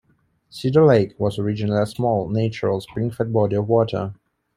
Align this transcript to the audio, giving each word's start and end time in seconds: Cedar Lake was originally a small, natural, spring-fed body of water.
Cedar 0.49 0.83
Lake 0.83 1.13
was 1.19 1.37
originally 1.37 1.79
a 1.79 1.85
small, 1.85 2.27
natural, 2.27 2.81
spring-fed 2.81 3.31
body 3.31 3.55
of 3.55 3.67
water. 3.67 4.15